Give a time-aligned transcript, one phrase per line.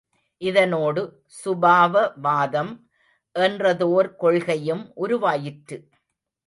[0.41, 1.01] இதனோடு
[1.35, 2.73] சுபாவவாதம்
[3.35, 5.79] என்றதோர் கொள்கையும் உருவாயிற்று.